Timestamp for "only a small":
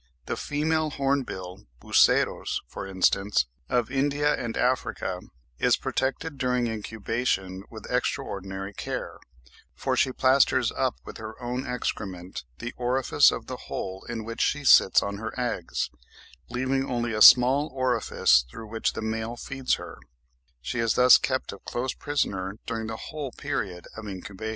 16.89-17.67